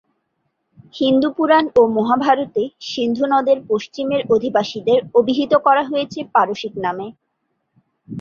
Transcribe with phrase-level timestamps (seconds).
[0.95, 2.63] হিন্দু পুরাণ ও মহাভারতে
[2.89, 7.07] সিন্ধু নদের পশ্চিমের অধিবাসীদের অভিহিত করা হয়েছে পারসিক নামে।